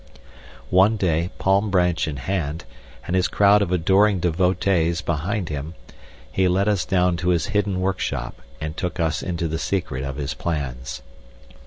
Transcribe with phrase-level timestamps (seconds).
[0.71, 2.65] One day, palm branch in hand,
[3.05, 5.75] and his crowd of adoring devotees behind him,
[6.31, 10.03] he led us down to his hidden work shop and took us into the secret
[10.03, 11.03] of his plans.